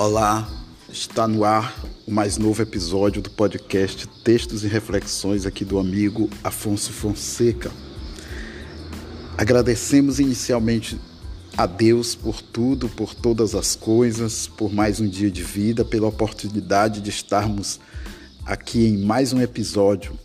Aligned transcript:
Olá, 0.00 0.48
está 0.90 1.28
no 1.28 1.44
ar 1.44 1.78
o 2.06 2.10
mais 2.10 2.38
novo 2.38 2.62
episódio 2.62 3.20
do 3.20 3.28
podcast 3.28 4.08
Textos 4.24 4.64
e 4.64 4.66
Reflexões 4.66 5.44
aqui 5.44 5.62
do 5.62 5.78
amigo 5.78 6.30
Afonso 6.42 6.90
Fonseca. 6.90 7.70
Agradecemos 9.36 10.18
inicialmente 10.18 10.98
a 11.54 11.66
Deus 11.66 12.14
por 12.14 12.40
tudo, 12.40 12.88
por 12.88 13.14
todas 13.14 13.54
as 13.54 13.76
coisas, 13.76 14.46
por 14.46 14.72
mais 14.72 15.00
um 15.00 15.06
dia 15.06 15.30
de 15.30 15.42
vida, 15.42 15.84
pela 15.84 16.08
oportunidade 16.08 17.02
de 17.02 17.10
estarmos 17.10 17.78
aqui 18.46 18.86
em 18.86 18.96
mais 18.96 19.34
um 19.34 19.40
episódio. 19.42 20.18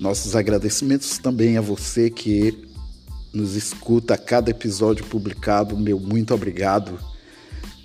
Nossos 0.00 0.34
agradecimentos 0.34 1.18
também 1.18 1.56
a 1.56 1.60
você 1.60 2.10
que 2.10 2.66
nos 3.32 3.54
escuta 3.54 4.14
a 4.14 4.18
cada 4.18 4.50
episódio 4.50 5.04
publicado. 5.04 5.76
Meu 5.76 6.00
muito 6.00 6.34
obrigado 6.34 7.13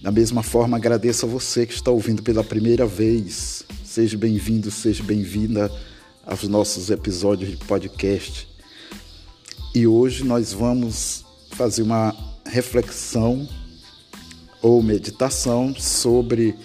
da 0.01 0.11
mesma 0.11 0.41
forma, 0.41 0.77
agradeço 0.77 1.25
a 1.25 1.29
você 1.29 1.65
que 1.65 1.73
está 1.73 1.91
ouvindo 1.91 2.23
pela 2.23 2.43
primeira 2.43 2.85
vez. 2.85 3.63
Seja 3.83 4.17
bem-vindo, 4.17 4.71
seja 4.71 5.03
bem-vinda 5.03 5.69
aos 6.25 6.43
nossos 6.43 6.89
episódios 6.89 7.51
de 7.51 7.57
podcast. 7.57 8.47
E 9.75 9.85
hoje 9.85 10.23
nós 10.23 10.53
vamos 10.53 11.25
fazer 11.51 11.81
uma 11.81 12.15
reflexão 12.45 13.47
ou 14.61 14.81
meditação 14.81 15.75
sobre 15.75 16.55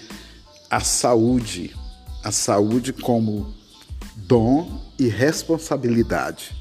a 0.69 0.79
saúde, 0.79 1.75
a 2.23 2.31
saúde 2.31 2.93
como 2.93 3.53
dom 4.15 4.81
e 4.97 5.09
responsabilidade. 5.09 6.55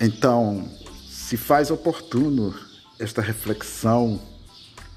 Então, 0.00 0.68
se 1.08 1.36
faz 1.36 1.70
oportuno 1.70 2.52
esta 2.98 3.22
reflexão 3.22 4.20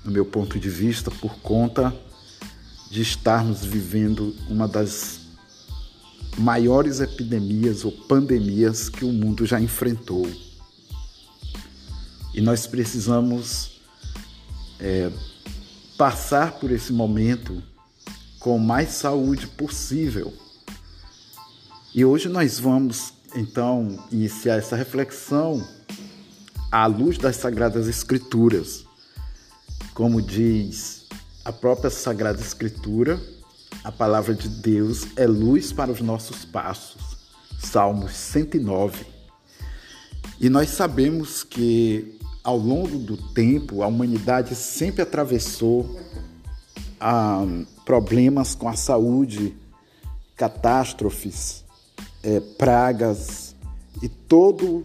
no 0.03 0.11
meu 0.11 0.25
ponto 0.25 0.59
de 0.59 0.69
vista, 0.69 1.11
por 1.11 1.35
conta 1.38 1.95
de 2.89 3.02
estarmos 3.02 3.63
vivendo 3.63 4.35
uma 4.49 4.67
das 4.67 5.19
maiores 6.38 6.99
epidemias 6.99 7.85
ou 7.85 7.91
pandemias 7.91 8.89
que 8.89 9.05
o 9.05 9.11
mundo 9.11 9.45
já 9.45 9.59
enfrentou. 9.59 10.29
E 12.33 12.41
nós 12.41 12.66
precisamos 12.66 13.81
é, 14.79 15.11
passar 15.97 16.53
por 16.53 16.72
esse 16.72 16.91
momento 16.91 17.61
com 18.39 18.57
mais 18.57 18.89
saúde 18.89 19.47
possível. 19.47 20.33
E 21.94 22.03
hoje 22.03 22.27
nós 22.29 22.59
vamos 22.59 23.13
então 23.35 24.03
iniciar 24.11 24.57
essa 24.57 24.75
reflexão 24.75 25.66
à 26.72 26.85
luz 26.85 27.17
das 27.17 27.35
Sagradas 27.35 27.88
Escrituras. 27.88 28.85
Como 30.02 30.19
diz 30.19 31.05
a 31.45 31.52
própria 31.52 31.91
Sagrada 31.91 32.41
Escritura, 32.41 33.21
a 33.83 33.91
palavra 33.91 34.33
de 34.33 34.49
Deus 34.49 35.05
é 35.16 35.27
luz 35.27 35.71
para 35.71 35.91
os 35.91 36.02
nossos 36.02 36.44
passos. 36.44 37.19
Salmos 37.59 38.11
109. 38.13 39.05
E 40.39 40.49
nós 40.49 40.72
sabemos 40.72 41.44
que 41.44 42.17
ao 42.44 42.57
longo 42.57 42.97
do 42.97 43.16
tempo 43.16 43.83
a 43.83 43.88
humanidade 43.88 44.55
sempre 44.55 45.03
atravessou 45.03 46.02
ah, 46.99 47.45
problemas 47.85 48.55
com 48.55 48.67
a 48.67 48.75
saúde, 48.75 49.55
catástrofes, 50.35 51.63
é, 52.23 52.39
pragas 52.39 53.55
e 54.02 54.09
todo 54.09 54.83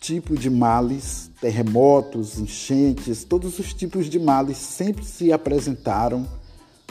tipo 0.00 0.36
de 0.36 0.48
males, 0.48 1.30
terremotos, 1.40 2.38
enchentes, 2.38 3.24
todos 3.24 3.58
os 3.58 3.72
tipos 3.74 4.06
de 4.06 4.18
males 4.18 4.56
sempre 4.56 5.04
se 5.04 5.32
apresentaram 5.32 6.26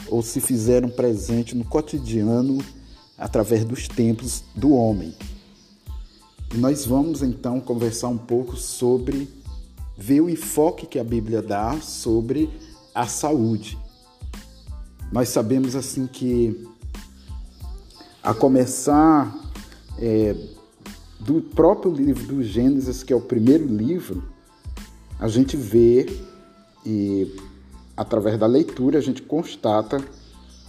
ou 0.08 0.22
se 0.22 0.40
fizeram 0.40 0.88
presente 0.88 1.56
no 1.56 1.64
cotidiano 1.64 2.58
através 3.16 3.64
dos 3.64 3.88
tempos 3.88 4.44
do 4.54 4.72
homem. 4.72 5.14
E 6.54 6.56
nós 6.56 6.86
vamos 6.86 7.22
então 7.22 7.60
conversar 7.60 8.08
um 8.08 8.18
pouco 8.18 8.56
sobre 8.56 9.28
ver 9.96 10.20
o 10.20 10.30
enfoque 10.30 10.86
que 10.86 10.98
a 10.98 11.04
Bíblia 11.04 11.42
dá 11.42 11.78
sobre 11.80 12.48
a 12.94 13.06
saúde. 13.06 13.76
Nós 15.10 15.28
sabemos 15.30 15.74
assim 15.74 16.06
que 16.06 16.66
a 18.22 18.32
começar 18.32 19.34
é, 19.98 20.34
do 21.20 21.40
próprio 21.40 21.92
livro 21.92 22.26
do 22.26 22.42
Gênesis, 22.42 23.02
que 23.02 23.12
é 23.12 23.16
o 23.16 23.20
primeiro 23.20 23.66
livro, 23.66 24.22
a 25.18 25.28
gente 25.28 25.56
vê 25.56 26.06
e 26.86 27.34
através 27.96 28.38
da 28.38 28.46
leitura 28.46 28.98
a 28.98 29.00
gente 29.00 29.22
constata 29.22 30.02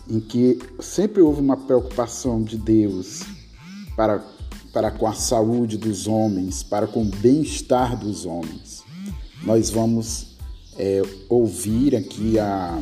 em 0.09 0.19
que 0.19 0.59
sempre 0.79 1.21
houve 1.21 1.39
uma 1.39 1.55
preocupação 1.55 2.41
de 2.41 2.57
Deus 2.57 3.21
para, 3.95 4.25
para 4.73 4.89
com 4.89 5.05
a 5.05 5.13
saúde 5.13 5.77
dos 5.77 6.07
homens, 6.07 6.63
para 6.63 6.87
com 6.87 7.03
o 7.03 7.05
bem-estar 7.05 7.97
dos 7.97 8.25
homens. 8.25 8.83
Nós 9.43 9.69
vamos 9.69 10.35
é, 10.75 11.03
ouvir 11.29 11.95
aqui 11.95 12.39
a, 12.39 12.81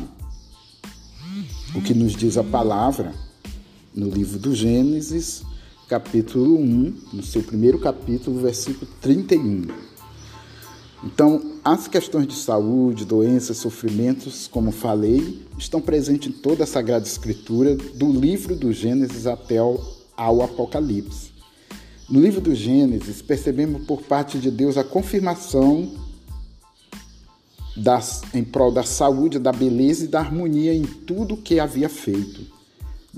o 1.74 1.82
que 1.82 1.92
nos 1.92 2.14
diz 2.14 2.38
a 2.38 2.44
palavra 2.44 3.12
no 3.94 4.08
livro 4.08 4.38
do 4.38 4.54
Gênesis, 4.54 5.42
capítulo 5.88 6.58
1, 6.58 6.94
no 7.14 7.22
seu 7.22 7.42
primeiro 7.42 7.78
capítulo, 7.78 8.38
versículo 8.40 8.86
31. 9.00 9.68
Então, 11.02 11.54
as 11.64 11.88
questões 11.88 12.26
de 12.26 12.34
saúde, 12.34 13.06
doenças, 13.06 13.56
sofrimentos, 13.56 14.46
como 14.46 14.70
falei, 14.70 15.42
estão 15.56 15.80
presentes 15.80 16.28
em 16.28 16.32
toda 16.32 16.64
a 16.64 16.66
Sagrada 16.66 17.06
Escritura, 17.06 17.74
do 17.74 18.12
livro 18.12 18.54
do 18.54 18.70
Gênesis 18.70 19.26
até 19.26 19.58
ao, 19.58 19.82
ao 20.14 20.42
Apocalipse. 20.42 21.30
No 22.10 22.20
livro 22.20 22.42
do 22.42 22.54
Gênesis, 22.54 23.22
percebemos 23.22 23.86
por 23.86 24.02
parte 24.02 24.38
de 24.38 24.50
Deus 24.50 24.76
a 24.76 24.84
confirmação 24.84 25.90
das, 27.74 28.22
em 28.34 28.44
prol 28.44 28.72
da 28.72 28.82
saúde, 28.82 29.38
da 29.38 29.52
beleza 29.52 30.04
e 30.04 30.08
da 30.08 30.18
harmonia 30.18 30.74
em 30.74 30.82
tudo 30.82 31.36
que 31.36 31.58
havia 31.58 31.88
feito. 31.88 32.57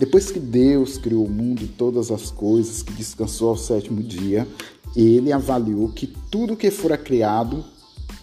Depois 0.00 0.30
que 0.30 0.40
Deus 0.40 0.96
criou 0.96 1.26
o 1.26 1.30
mundo 1.30 1.62
e 1.62 1.68
todas 1.68 2.10
as 2.10 2.30
coisas, 2.30 2.82
que 2.82 2.90
descansou 2.94 3.50
ao 3.50 3.56
sétimo 3.58 4.02
dia, 4.02 4.48
ele 4.96 5.30
avaliou 5.30 5.90
que 5.90 6.06
tudo 6.30 6.56
que 6.56 6.70
fora 6.70 6.96
criado 6.96 7.62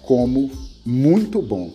como 0.01 0.49
muito 0.83 1.39
bom. 1.39 1.71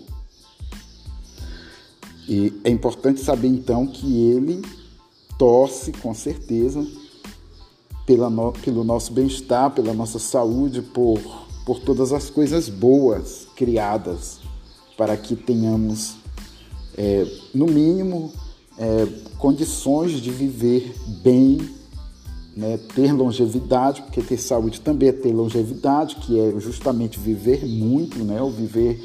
E 2.29 2.53
é 2.65 2.71
importante 2.71 3.21
saber 3.21 3.47
então 3.47 3.87
que 3.87 4.23
ele 4.23 4.61
torce 5.39 5.93
com 5.93 6.13
certeza 6.13 6.85
pela 8.05 8.29
no, 8.29 8.53
pelo 8.55 8.83
nosso 8.83 9.13
bem-estar, 9.13 9.71
pela 9.71 9.95
nossa 9.95 10.19
saúde, 10.19 10.83
por, 10.83 11.21
por 11.65 11.79
todas 11.79 12.13
as 12.13 12.29
coisas 12.29 12.69
boas 12.69 13.47
criadas, 13.55 14.41
para 14.97 15.17
que 15.17 15.37
tenhamos, 15.37 16.17
é, 16.99 17.25
no 17.55 17.67
mínimo, 17.67 18.33
é, 18.79 19.07
condições 19.39 20.21
de 20.21 20.31
viver 20.31 20.95
bem, 21.23 21.59
né, 22.57 22.79
ter 22.95 23.13
longevidade, 23.13 24.03
porque 24.03 24.23
ter 24.23 24.39
saúde 24.39 24.81
também 24.81 25.09
é 25.09 25.13
ter 25.13 25.33
longevidade, 25.33 26.17
que 26.17 26.39
é 26.39 26.59
justamente 26.61 27.19
viver 27.19 27.65
muito, 27.67 28.19
né, 28.25 28.41
ou 28.41 28.51
viver 28.51 29.01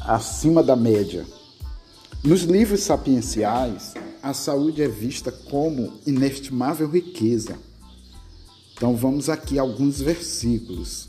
acima 0.00 0.62
da 0.62 0.76
média. 0.76 1.24
Nos 2.22 2.42
livros 2.42 2.80
sapienciais, 2.80 3.94
a 4.22 4.32
saúde 4.32 4.82
é 4.82 4.88
vista 4.88 5.30
como 5.30 5.92
inestimável 6.06 6.88
riqueza. 6.88 7.56
Então 8.74 8.96
vamos 8.96 9.28
aqui 9.28 9.58
a 9.58 9.62
alguns 9.62 10.00
versículos, 10.00 11.08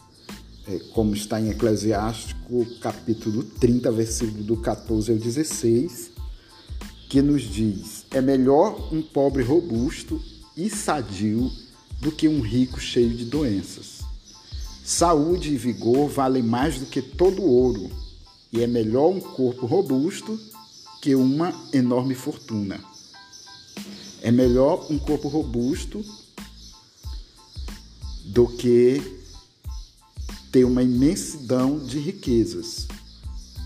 é, 0.68 0.80
como 0.94 1.16
está 1.16 1.40
em 1.40 1.50
Eclesiástico, 1.50 2.66
capítulo 2.82 3.44
30, 3.44 3.92
versículo 3.92 4.44
do 4.44 4.58
14 4.58 5.12
ao 5.12 5.18
16 5.18 6.15
que 7.10 7.22
nos 7.22 7.44
diz: 7.44 8.06
é 8.12 8.22
melhor 8.22 8.94
um 8.94 9.02
pobre 9.02 9.44
robusto 9.44 10.22
e 10.56 10.70
sadio 10.70 11.52
do 12.00 12.12
que 12.12 12.28
um 12.28 12.42
rico 12.42 12.80
cheio 12.80 13.10
de 13.10 13.26
doenças. 13.26 14.02
Saúde 14.84 15.54
e 15.54 15.58
vigor 15.58 16.10
valem 16.10 16.44
mais 16.44 16.80
do 16.80 16.86
que 16.86 17.02
todo 17.02 17.42
ouro, 17.42 17.90
e 18.52 18.62
é 18.62 18.68
melhor 18.68 19.10
um 19.10 19.20
corpo 19.20 19.66
robusto 19.66 20.40
que 21.02 21.16
uma 21.16 21.54
enorme 21.74 22.16
fortuna. 22.16 22.80
É 24.22 24.32
melhor 24.32 24.88
um 24.92 24.98
corpo 24.98 25.28
robusto 25.28 26.04
do 28.26 28.48
que 28.48 29.02
ter 30.52 30.64
uma 30.64 30.82
imensidão 30.82 31.78
de 31.78 32.00
riquezas. 32.00 32.88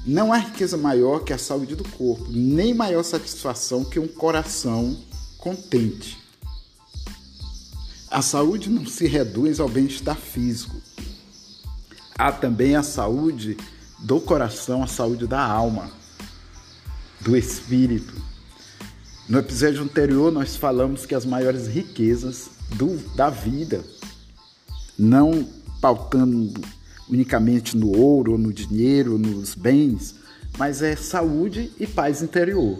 Não 0.10 0.34
há 0.34 0.38
riqueza 0.38 0.76
maior 0.76 1.20
que 1.20 1.32
a 1.32 1.38
saúde 1.38 1.76
do 1.76 1.88
corpo, 1.88 2.26
nem 2.32 2.74
maior 2.74 3.04
satisfação 3.04 3.86
que 3.86 4.00
um 4.00 4.08
coração 4.08 4.98
contente. 5.38 6.18
A 8.10 8.20
saúde 8.20 8.72
não 8.72 8.88
se 8.88 9.06
reduz 9.06 9.60
ao 9.60 9.70
bem-estar 9.70 10.16
físico. 10.16 10.76
Há 12.18 12.32
também 12.32 12.76
a 12.76 12.82
saúde 12.82 13.56
do 14.00 14.20
coração, 14.20 14.82
a 14.82 14.88
saúde 14.88 15.28
da 15.28 15.46
alma. 15.46 15.92
do 17.22 17.38
espírito. 17.38 18.20
No 19.28 19.38
episódio 19.38 19.84
anterior, 19.84 20.32
nós 20.32 20.56
falamos 20.56 21.06
que 21.06 21.14
as 21.14 21.24
maiores 21.24 21.68
riquezas 21.68 22.50
do, 22.78 22.98
da 23.16 23.30
vida, 23.30 23.86
não 24.98 25.48
pautando 25.80 26.52
unicamente 27.10 27.76
no 27.76 27.98
ouro, 27.98 28.38
no 28.38 28.54
dinheiro, 28.54 29.18
nos 29.18 29.56
bens, 29.56 30.16
mas 30.58 30.82
é 30.82 30.96
saúde 30.96 31.72
e 31.80 31.88
paz 31.88 32.22
interior. 32.22 32.78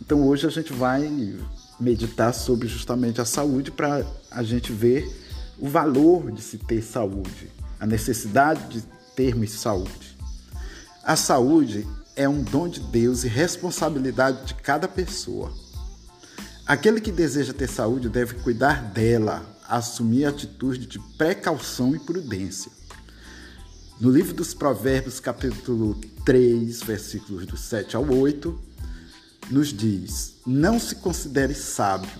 Então 0.00 0.26
hoje 0.26 0.46
a 0.46 0.50
gente 0.50 0.72
vai 0.72 1.36
meditar 1.78 2.32
sobre 2.32 2.66
justamente 2.68 3.20
a 3.20 3.24
saúde 3.24 3.70
para 3.70 4.04
a 4.30 4.42
gente 4.42 4.72
ver 4.72 5.06
o 5.58 5.68
valor 5.68 6.30
de 6.32 6.42
se 6.42 6.58
ter 6.58 6.82
saúde, 6.82 7.50
a 7.78 7.86
necessidade 7.86 8.80
de 8.80 8.84
termos 9.14 9.50
saúde. 9.50 10.16
A 11.02 11.16
saúde 11.16 11.86
é 12.14 12.28
um 12.28 12.42
dom 12.42 12.68
de 12.68 12.80
Deus 12.80 13.24
e 13.24 13.28
responsabilidade 13.28 14.46
de 14.46 14.54
cada 14.54 14.88
pessoa. 14.88 15.52
Aquele 16.66 17.00
que 17.00 17.12
deseja 17.12 17.52
ter 17.52 17.68
saúde 17.68 18.08
deve 18.08 18.34
cuidar 18.36 18.82
dela, 18.90 19.44
assumir 19.68 20.24
atitude 20.24 20.86
de 20.86 20.98
precaução 21.16 21.94
e 21.94 21.98
prudência. 21.98 22.72
No 23.98 24.10
livro 24.10 24.34
dos 24.34 24.52
Provérbios, 24.52 25.20
capítulo 25.20 25.94
3, 26.22 26.82
versículos 26.82 27.46
do 27.46 27.56
7 27.56 27.96
ao 27.96 28.06
8, 28.06 28.60
nos 29.50 29.68
diz: 29.68 30.34
Não 30.46 30.78
se 30.78 30.96
considere 30.96 31.54
sábio, 31.54 32.10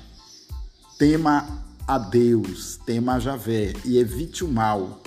tema 0.98 1.46
a 1.86 1.98
Deus, 1.98 2.80
tema 2.86 3.16
a 3.16 3.18
Javé 3.18 3.74
e 3.84 3.98
evite 3.98 4.42
o 4.42 4.48
mal. 4.48 5.02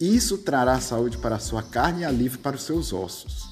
Isso 0.00 0.38
trará 0.38 0.80
saúde 0.80 1.18
para 1.18 1.36
a 1.36 1.40
sua 1.40 1.62
carne 1.62 2.00
e 2.00 2.04
alívio 2.04 2.40
para 2.40 2.56
os 2.56 2.64
seus 2.64 2.92
ossos. 2.92 3.48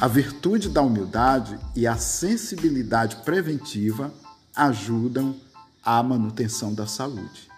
A 0.00 0.08
virtude 0.08 0.68
da 0.68 0.82
humildade 0.82 1.56
e 1.76 1.86
a 1.86 1.96
sensibilidade 1.96 3.16
preventiva 3.24 4.12
ajudam 4.52 5.36
à 5.80 6.02
manutenção 6.02 6.74
da 6.74 6.88
saúde. 6.88 7.48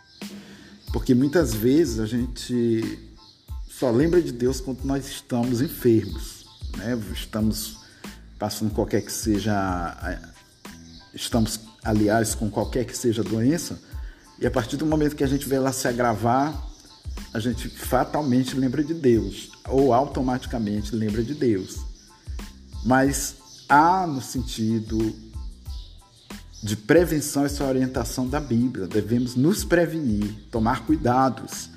Porque 0.93 1.15
muitas 1.15 1.55
vezes 1.55 2.01
a 2.01 2.07
gente 2.07 3.08
só 3.79 3.93
lembra 3.93 4.21
de 4.21 4.33
Deus 4.33 4.61
quando 4.61 4.83
nós 4.83 5.07
estamos 5.07 5.61
enfermos, 5.61 6.45
né? 6.77 7.01
Estamos 7.13 7.79
passando 8.37 8.75
qualquer 8.75 9.03
que 9.03 9.13
seja 9.13 10.21
estamos 11.15 11.61
aliás 11.85 12.35
com 12.35 12.51
qualquer 12.51 12.85
que 12.85 12.97
seja 12.97 13.23
doença, 13.23 13.79
e 14.41 14.47
a 14.47 14.51
partir 14.51 14.77
do 14.77 14.85
momento 14.85 15.15
que 15.15 15.23
a 15.23 15.29
gente 15.29 15.49
vê 15.49 15.57
ela 15.57 15.73
se 15.73 15.87
agravar, 15.87 16.61
a 17.33 17.39
gente 17.39 17.69
fatalmente 17.69 18.57
lembra 18.57 18.83
de 18.83 18.95
Deus, 18.95 19.53
ou 19.69 19.95
automaticamente 19.95 20.95
lembra 20.95 21.23
de 21.23 21.35
Deus. 21.35 21.79
Mas 22.85 23.37
há 23.69 24.09
no 24.09 24.21
sentido 24.21 25.15
de 26.61 26.77
prevenção 26.77 27.45
essa 27.45 27.65
orientação 27.65 28.29
da 28.29 28.41
Bíblia. 28.41 28.89
Devemos 28.89 29.37
nos 29.37 29.65
prevenir, 29.65 30.35
tomar 30.51 30.85
cuidados, 30.85 31.71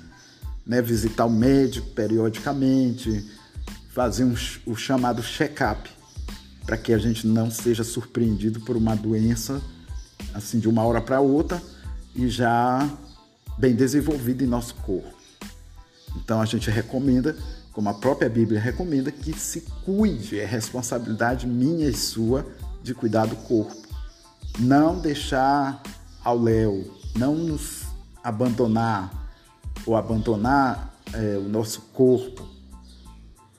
né? 0.66 0.80
visitar 0.82 1.26
o 1.26 1.30
médico 1.30 1.90
periodicamente, 1.90 3.28
fazer 3.90 4.24
um, 4.24 4.34
o 4.66 4.74
chamado 4.74 5.22
check-up, 5.22 5.90
para 6.64 6.76
que 6.76 6.92
a 6.92 6.98
gente 6.98 7.26
não 7.26 7.50
seja 7.50 7.84
surpreendido 7.84 8.60
por 8.60 8.76
uma 8.76 8.94
doença 8.94 9.60
assim 10.32 10.58
de 10.58 10.68
uma 10.68 10.84
hora 10.84 11.00
para 11.00 11.20
outra 11.20 11.60
e 12.14 12.28
já 12.28 12.88
bem 13.58 13.74
desenvolvida 13.74 14.44
em 14.44 14.46
nosso 14.46 14.74
corpo. 14.76 15.12
Então 16.16 16.40
a 16.40 16.44
gente 16.44 16.70
recomenda, 16.70 17.36
como 17.72 17.88
a 17.88 17.94
própria 17.94 18.28
Bíblia 18.28 18.60
recomenda, 18.60 19.10
que 19.10 19.32
se 19.38 19.62
cuide, 19.84 20.38
é 20.38 20.44
responsabilidade 20.44 21.46
minha 21.46 21.88
e 21.88 21.94
sua 21.94 22.46
de 22.82 22.94
cuidar 22.94 23.26
do 23.26 23.36
corpo. 23.36 23.76
Não 24.58 24.98
deixar 24.98 25.82
ao 26.22 26.38
léu, 26.38 26.90
não 27.16 27.34
nos 27.34 27.82
abandonar 28.22 29.21
ou 29.86 29.96
abandonar 29.96 30.94
é, 31.12 31.36
o 31.36 31.48
nosso 31.48 31.80
corpo. 31.92 32.46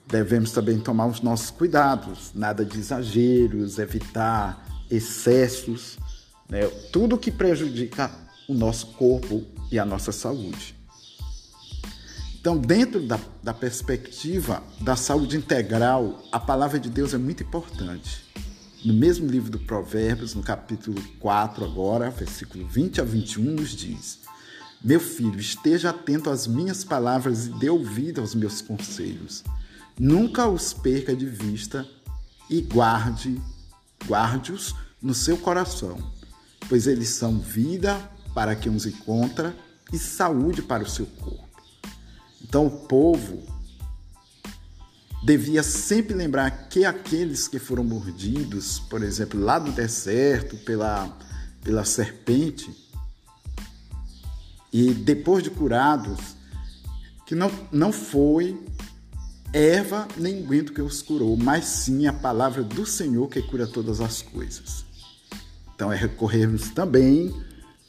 Devemos 0.06 0.52
também 0.52 0.78
tomar 0.78 1.06
os 1.06 1.20
nossos 1.20 1.50
cuidados, 1.50 2.32
nada 2.34 2.64
de 2.64 2.78
exageros, 2.78 3.78
evitar 3.78 4.64
excessos, 4.90 5.98
né? 6.48 6.66
tudo 6.92 7.18
que 7.18 7.30
prejudica 7.30 8.10
o 8.48 8.54
nosso 8.54 8.88
corpo 8.88 9.42
e 9.70 9.78
a 9.78 9.84
nossa 9.84 10.12
saúde. 10.12 10.74
Então, 12.38 12.58
dentro 12.58 13.00
da, 13.02 13.18
da, 13.42 13.54
perspectiva 13.54 14.62
da 14.78 14.94
saúde 14.96 15.34
integral, 15.34 16.22
a 16.30 16.38
palavra 16.38 16.78
de 16.78 16.90
Deus 16.90 17.14
é 17.14 17.18
muito 17.18 17.42
importante. 17.42 18.22
No 18.84 18.92
mesmo 18.92 19.26
livro 19.26 19.50
do 19.50 19.58
Provérbios, 19.58 20.34
no 20.34 20.42
capítulo 20.42 21.02
4, 21.20 21.64
agora, 21.64 22.10
versículo 22.10 22.66
20 22.66 23.00
a 23.00 23.04
21, 23.04 23.42
nos 23.42 23.70
diz: 23.70 24.20
Meu 24.84 25.00
filho, 25.00 25.40
esteja 25.40 25.88
atento 25.88 26.28
às 26.28 26.46
minhas 26.46 26.84
palavras 26.84 27.46
e 27.46 27.48
dê 27.58 27.70
ouvido 27.70 28.20
aos 28.20 28.34
meus 28.34 28.60
conselhos. 28.60 29.42
Nunca 29.98 30.46
os 30.46 30.74
perca 30.74 31.16
de 31.16 31.24
vista 31.24 31.88
e 32.50 32.60
guarde, 32.60 33.40
guarde-os 34.06 34.74
no 35.00 35.14
seu 35.14 35.38
coração, 35.38 36.12
pois 36.68 36.86
eles 36.86 37.08
são 37.08 37.38
vida 37.38 37.98
para 38.34 38.54
quem 38.54 38.76
os 38.76 38.84
encontra 38.84 39.56
e 39.90 39.98
saúde 39.98 40.60
para 40.60 40.82
o 40.82 40.88
seu 40.88 41.06
corpo. 41.06 41.48
Então 42.42 42.66
o 42.66 42.70
povo 42.86 43.42
devia 45.24 45.62
sempre 45.62 46.14
lembrar 46.14 46.68
que 46.68 46.84
aqueles 46.84 47.48
que 47.48 47.58
foram 47.58 47.84
mordidos, 47.84 48.80
por 48.80 49.02
exemplo, 49.02 49.40
lá 49.40 49.58
no 49.58 49.72
deserto 49.72 50.58
pela, 50.58 51.16
pela 51.62 51.86
serpente, 51.86 52.83
e 54.74 54.92
depois 54.92 55.44
de 55.44 55.50
curados, 55.50 56.34
que 57.24 57.36
não, 57.36 57.48
não 57.70 57.92
foi 57.92 58.60
erva 59.52 60.08
nem 60.16 60.44
guento 60.44 60.72
que 60.72 60.82
os 60.82 61.00
curou, 61.00 61.36
mas 61.36 61.64
sim 61.64 62.08
a 62.08 62.12
palavra 62.12 62.64
do 62.64 62.84
Senhor 62.84 63.28
que 63.28 63.40
cura 63.40 63.68
todas 63.68 64.00
as 64.00 64.20
coisas. 64.20 64.84
Então 65.72 65.92
é 65.92 65.96
recorrermos 65.96 66.70
também 66.70 67.32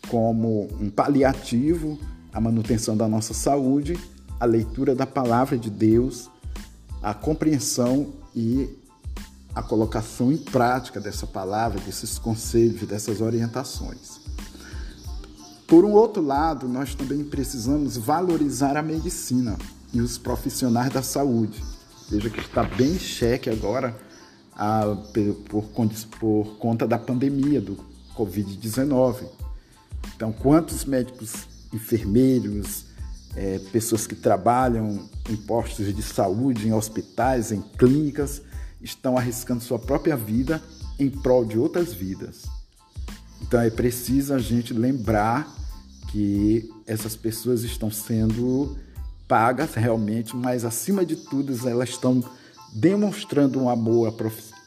como 0.09 0.67
um 0.79 0.91
paliativo 0.91 1.99
à 2.31 2.39
manutenção 2.39 2.95
da 2.95 3.07
nossa 3.07 3.33
saúde, 3.33 3.97
a 4.39 4.45
leitura 4.45 4.93
da 4.93 5.07
palavra 5.07 5.57
de 5.57 5.71
Deus, 5.71 6.29
a 7.01 7.15
compreensão 7.15 8.13
e 8.35 8.69
a 9.55 9.63
colocação 9.63 10.31
em 10.31 10.37
prática 10.37 11.01
dessa 11.01 11.25
palavra, 11.25 11.79
desses 11.79 12.19
conselhos, 12.19 12.87
dessas 12.87 13.21
orientações. 13.21 14.24
Por 15.67 15.83
um 15.83 15.93
outro 15.93 16.21
lado, 16.21 16.67
nós 16.67 16.93
também 16.93 17.23
precisamos 17.23 17.97
valorizar 17.97 18.77
a 18.77 18.83
medicina 18.83 19.57
e 19.91 19.99
os 19.99 20.17
profissionais 20.17 20.93
da 20.93 21.01
saúde. 21.01 21.63
Veja 22.07 22.29
que 22.29 22.39
está 22.39 22.61
bem 22.61 22.91
em 22.91 22.99
xeque 22.99 23.49
agora 23.49 23.97
a, 24.55 24.95
por, 25.49 25.63
por, 26.19 26.57
conta 26.57 26.87
da 26.87 26.99
pandemia 26.99 27.59
do 27.59 27.77
Covid-19. 28.15 29.23
Então, 30.15 30.31
quantos 30.31 30.85
médicos, 30.85 31.47
enfermeiros, 31.73 32.85
é, 33.35 33.57
pessoas 33.71 34.05
que 34.05 34.15
trabalham 34.15 35.09
em 35.27 35.35
postos 35.35 35.93
de 35.93 36.03
saúde, 36.03 36.67
em 36.67 36.73
hospitais, 36.73 37.51
em 37.51 37.61
clínicas, 37.61 38.41
estão 38.79 39.17
arriscando 39.17 39.63
sua 39.63 39.79
própria 39.79 40.15
vida 40.15 40.61
em 40.99 41.09
prol 41.09 41.43
de 41.43 41.57
outras 41.57 41.91
vidas. 41.91 42.43
Então 43.47 43.61
é 43.61 43.69
preciso 43.69 44.33
a 44.33 44.39
gente 44.39 44.73
lembrar 44.73 45.47
que 46.11 46.67
essas 46.87 47.15
pessoas 47.15 47.63
estão 47.63 47.91
sendo 47.91 48.75
pagas 49.27 49.75
realmente, 49.75 50.35
mas 50.35 50.65
acima 50.65 51.05
de 51.05 51.15
tudo 51.15 51.53
elas 51.67 51.89
estão 51.89 52.23
demonstrando 52.73 53.61
um 53.61 53.69
amor 53.69 54.15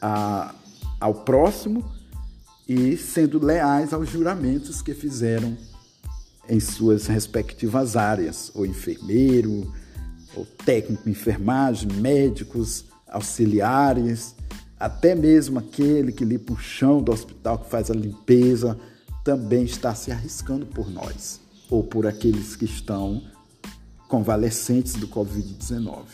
a, 0.01 0.55
ao 0.97 1.13
próximo 1.13 1.83
e 2.67 2.95
sendo 2.95 3.43
leais 3.43 3.91
aos 3.91 4.09
juramentos 4.09 4.81
que 4.81 4.93
fizeram 4.93 5.57
em 6.47 6.61
suas 6.61 7.05
respectivas 7.07 7.97
áreas, 7.97 8.49
ou 8.55 8.65
enfermeiro, 8.65 9.73
ou 10.35 10.45
técnico 10.45 11.09
enfermagem, 11.09 11.91
médicos, 11.91 12.85
auxiliares, 13.07 14.35
até 14.79 15.13
mesmo 15.13 15.59
aquele 15.59 16.11
que 16.11 16.23
limpa 16.23 16.53
o 16.53 16.57
chão 16.57 17.01
do 17.01 17.11
hospital, 17.11 17.59
que 17.59 17.69
faz 17.69 17.91
a 17.91 17.93
limpeza, 17.93 18.79
também 19.23 19.63
está 19.63 19.93
se 19.93 20.11
arriscando 20.11 20.65
por 20.65 20.89
nós, 20.89 21.41
ou 21.69 21.83
por 21.83 22.07
aqueles 22.07 22.55
que 22.55 22.65
estão 22.65 23.21
convalescentes 24.07 24.93
do 24.93 25.07
Covid-19. 25.07 26.05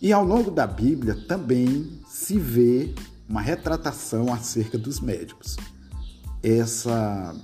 E 0.00 0.12
ao 0.12 0.24
longo 0.24 0.50
da 0.50 0.66
Bíblia 0.66 1.14
também 1.28 2.00
se 2.08 2.38
vê 2.38 2.94
uma 3.28 3.42
retratação 3.42 4.32
acerca 4.32 4.78
dos 4.78 4.98
médicos. 4.98 5.56
Essa 6.42 7.36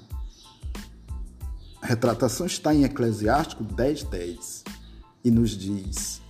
retratação 1.83 2.47
está 2.47 2.75
em 2.75 2.85
Eclesiástico 2.85 3.63
10, 3.63 4.05
10 4.05 4.65
e 5.23 5.31
nos 5.31 5.51
diz: 5.51 6.21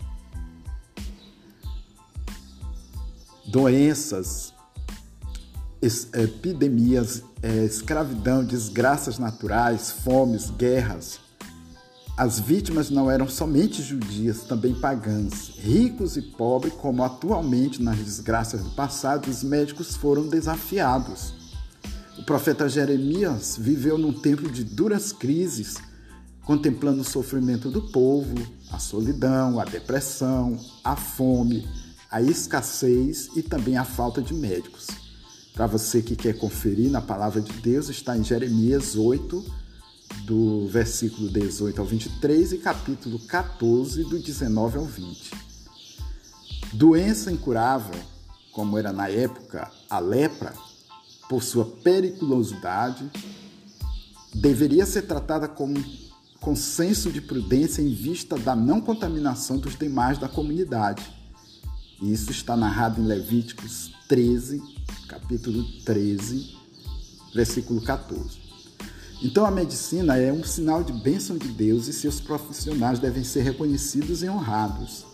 doenças, 3.46 4.52
epidemias, 6.14 7.22
é, 7.42 7.64
escravidão, 7.64 8.44
desgraças 8.44 9.18
naturais, 9.18 9.90
fomes, 9.90 10.50
guerras. 10.50 11.20
As 12.16 12.40
vítimas 12.40 12.88
não 12.88 13.10
eram 13.10 13.28
somente 13.28 13.82
judias, 13.82 14.44
também 14.44 14.74
pagãs, 14.74 15.52
ricos 15.58 16.16
e 16.16 16.22
pobres, 16.22 16.72
como 16.72 17.04
atualmente 17.04 17.82
nas 17.82 17.98
desgraças 17.98 18.62
do 18.62 18.70
passado, 18.70 19.28
os 19.28 19.42
médicos 19.42 19.94
foram 19.94 20.26
desafiados. 20.26 21.34
O 22.18 22.24
profeta 22.24 22.68
Jeremias 22.68 23.56
viveu 23.60 23.98
num 23.98 24.14
tempo 24.14 24.50
de 24.50 24.64
duras 24.64 25.12
crises, 25.12 25.76
contemplando 26.42 27.02
o 27.02 27.04
sofrimento 27.04 27.70
do 27.70 27.82
povo, 27.82 28.34
a 28.72 28.78
solidão, 28.78 29.60
a 29.60 29.64
depressão, 29.64 30.58
a 30.82 30.96
fome, 30.96 31.68
a 32.10 32.22
escassez 32.22 33.30
e 33.36 33.42
também 33.42 33.76
a 33.76 33.84
falta 33.84 34.22
de 34.22 34.32
médicos. 34.34 34.86
Para 35.54 35.66
você 35.66 36.02
que 36.02 36.14
quer 36.14 36.38
conferir 36.38 36.90
na 36.90 37.00
palavra 37.00 37.40
de 37.40 37.52
Deus, 37.54 37.88
está 37.88 38.16
em 38.16 38.22
Jeremias 38.22 38.94
8, 38.94 39.44
do 40.24 40.68
versículo 40.68 41.30
18 41.30 41.80
ao 41.80 41.86
23 41.86 42.52
e 42.52 42.58
capítulo 42.58 43.18
14, 43.20 44.04
do 44.04 44.18
19 44.18 44.78
ao 44.78 44.84
20. 44.84 45.30
Doença 46.74 47.32
incurável, 47.32 47.98
como 48.52 48.76
era 48.76 48.92
na 48.92 49.08
época 49.08 49.70
a 49.88 49.98
lepra, 49.98 50.52
por 51.28 51.42
sua 51.42 51.64
periculosidade, 51.64 53.10
deveria 54.34 54.84
ser 54.84 55.02
tratada 55.02 55.48
com 55.48 56.54
senso 56.54 57.10
de 57.10 57.20
prudência 57.20 57.80
em 57.80 57.92
vista 57.94 58.38
da 58.38 58.54
não 58.54 58.80
contaminação 58.80 59.58
dos 59.58 59.76
demais 59.76 60.18
da 60.18 60.28
comunidade. 60.28 61.15
Isso 62.02 62.30
está 62.30 62.54
narrado 62.54 63.00
em 63.00 63.06
Levíticos 63.06 63.90
13, 64.06 64.62
capítulo 65.08 65.64
13, 65.82 66.54
versículo 67.34 67.80
14. 67.80 68.38
Então 69.22 69.46
a 69.46 69.50
medicina 69.50 70.18
é 70.18 70.30
um 70.30 70.44
sinal 70.44 70.84
de 70.84 70.92
bênção 70.92 71.38
de 71.38 71.48
Deus 71.48 71.88
e 71.88 71.94
seus 71.94 72.20
profissionais 72.20 72.98
devem 72.98 73.24
ser 73.24 73.40
reconhecidos 73.42 74.22
e 74.22 74.28
honrados. 74.28 75.06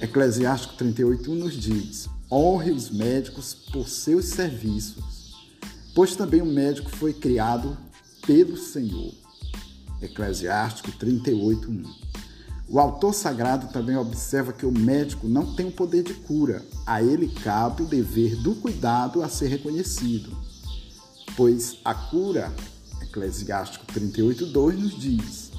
Eclesiástico 0.00 0.74
38 0.74 1.34
nos 1.34 1.54
diz: 1.54 2.08
honre 2.30 2.70
os 2.70 2.88
médicos 2.90 3.52
por 3.72 3.88
seus 3.88 4.26
serviços, 4.26 5.34
pois 5.92 6.14
também 6.14 6.40
o 6.40 6.46
médico 6.46 6.88
foi 6.88 7.12
criado 7.12 7.76
pelo 8.24 8.56
Senhor. 8.56 9.12
Eclesiástico 10.00 10.92
38, 10.92 11.68
1. 11.68 12.03
O 12.68 12.80
autor 12.80 13.12
sagrado 13.12 13.68
também 13.68 13.96
observa 13.96 14.52
que 14.52 14.64
o 14.64 14.72
médico 14.72 15.28
não 15.28 15.54
tem 15.54 15.68
o 15.68 15.72
poder 15.72 16.02
de 16.02 16.14
cura, 16.14 16.64
a 16.86 17.02
ele 17.02 17.28
cabe 17.28 17.82
o 17.82 17.86
dever 17.86 18.36
do 18.36 18.54
cuidado 18.54 19.22
a 19.22 19.28
ser 19.28 19.48
reconhecido, 19.48 20.34
pois 21.36 21.78
a 21.84 21.94
cura 21.94 22.52
Eclesiástico 23.14 23.86
38:2 23.86 24.76
nos 24.76 24.98
diz: 24.98 25.52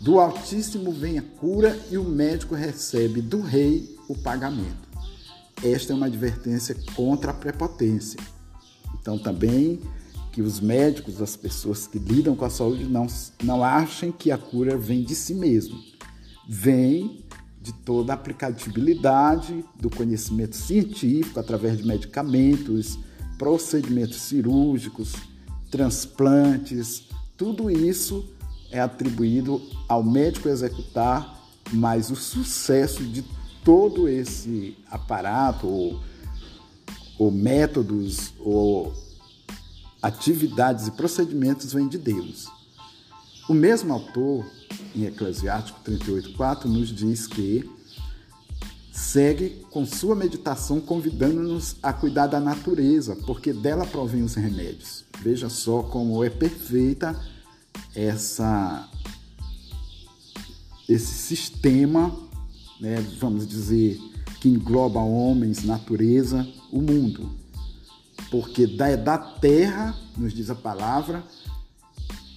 Do 0.00 0.20
Altíssimo 0.20 0.92
vem 0.92 1.18
a 1.18 1.22
cura 1.22 1.78
e 1.90 1.96
o 1.96 2.04
médico 2.04 2.54
recebe 2.54 3.22
do 3.22 3.40
rei 3.40 3.96
o 4.06 4.14
pagamento. 4.14 4.88
Esta 5.62 5.92
é 5.92 5.96
uma 5.96 6.06
advertência 6.06 6.76
contra 6.94 7.30
a 7.30 7.34
prepotência. 7.34 8.20
Então 9.00 9.18
também 9.18 9.80
que 10.32 10.42
os 10.42 10.60
médicos, 10.60 11.20
as 11.20 11.36
pessoas 11.36 11.86
que 11.86 11.98
lidam 11.98 12.36
com 12.36 12.44
a 12.44 12.50
saúde 12.50 12.84
não 12.84 13.06
não 13.42 13.64
achem 13.64 14.12
que 14.12 14.30
a 14.30 14.38
cura 14.38 14.76
vem 14.76 15.02
de 15.02 15.14
si 15.14 15.34
mesmo. 15.34 15.78
Vem 16.48 17.24
de 17.60 17.72
toda 17.72 18.12
a 18.12 18.14
aplicabilidade 18.14 19.64
do 19.78 19.90
conhecimento 19.90 20.56
científico 20.56 21.38
através 21.38 21.78
de 21.78 21.86
medicamentos, 21.86 22.98
procedimentos 23.36 24.20
cirúrgicos, 24.22 25.14
transplantes, 25.70 27.04
tudo 27.36 27.70
isso 27.70 28.28
é 28.70 28.80
atribuído 28.80 29.62
ao 29.88 30.02
médico 30.02 30.48
executar, 30.48 31.40
mas 31.72 32.10
o 32.10 32.16
sucesso 32.16 33.02
de 33.02 33.24
todo 33.64 34.08
esse 34.08 34.76
aparato, 34.90 35.66
ou, 35.66 36.00
ou 37.18 37.30
métodos, 37.30 38.32
ou 38.38 38.92
atividades 40.02 40.86
e 40.86 40.90
procedimentos 40.90 41.72
vem 41.72 41.88
de 41.88 41.96
Deus. 41.96 42.46
O 43.48 43.54
mesmo 43.54 43.92
autor, 43.92 44.44
em 44.94 45.04
Eclesiástico 45.04 45.80
38,4, 45.84 46.64
nos 46.64 46.88
diz 46.88 47.26
que 47.26 47.68
segue 48.92 49.64
com 49.70 49.86
sua 49.86 50.14
meditação 50.14 50.80
convidando-nos 50.80 51.76
a 51.82 51.92
cuidar 51.92 52.26
da 52.26 52.38
natureza, 52.38 53.16
porque 53.26 53.52
dela 53.52 53.86
provém 53.86 54.22
os 54.22 54.34
remédios. 54.34 55.04
Veja 55.20 55.48
só 55.48 55.82
como 55.82 56.22
é 56.22 56.30
perfeita 56.30 57.18
essa 57.94 58.88
esse 60.88 61.06
sistema, 61.06 62.12
né, 62.80 62.96
vamos 63.20 63.46
dizer, 63.46 63.96
que 64.40 64.48
engloba 64.48 64.98
homens, 64.98 65.62
natureza, 65.62 66.44
o 66.72 66.80
mundo. 66.80 67.30
Porque 68.28 68.66
da, 68.66 68.96
da 68.96 69.16
terra, 69.16 69.96
nos 70.16 70.32
diz 70.32 70.50
a 70.50 70.54
palavra, 70.54 71.22